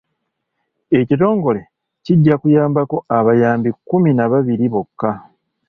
Ekitongole 0.99 1.61
kijja 2.03 2.35
kuyambako 2.41 2.97
abayambi 3.17 3.69
kkuminababiri 3.75 4.65
bokka. 4.73 5.11